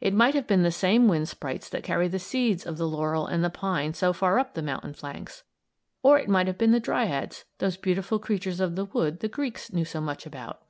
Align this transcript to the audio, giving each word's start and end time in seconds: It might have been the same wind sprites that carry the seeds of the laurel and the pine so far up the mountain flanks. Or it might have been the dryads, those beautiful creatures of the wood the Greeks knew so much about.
It 0.00 0.12
might 0.14 0.34
have 0.34 0.48
been 0.48 0.64
the 0.64 0.72
same 0.72 1.06
wind 1.06 1.28
sprites 1.28 1.68
that 1.68 1.84
carry 1.84 2.08
the 2.08 2.18
seeds 2.18 2.66
of 2.66 2.76
the 2.76 2.88
laurel 2.88 3.24
and 3.28 3.44
the 3.44 3.50
pine 3.50 3.94
so 3.94 4.12
far 4.12 4.36
up 4.40 4.54
the 4.54 4.62
mountain 4.62 4.94
flanks. 4.94 5.44
Or 6.02 6.18
it 6.18 6.28
might 6.28 6.48
have 6.48 6.58
been 6.58 6.72
the 6.72 6.80
dryads, 6.80 7.44
those 7.58 7.76
beautiful 7.76 8.18
creatures 8.18 8.58
of 8.58 8.74
the 8.74 8.86
wood 8.86 9.20
the 9.20 9.28
Greeks 9.28 9.72
knew 9.72 9.84
so 9.84 10.00
much 10.00 10.26
about. 10.26 10.60